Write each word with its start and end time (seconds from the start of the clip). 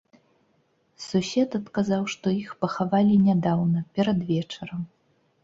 Сусед 1.07 1.51
адказаў, 1.59 2.03
што 2.15 2.33
іх 2.43 2.49
пахавалі 2.65 3.19
нядаўна, 3.27 3.79
перад 4.01 4.27
вечарам. 4.33 4.81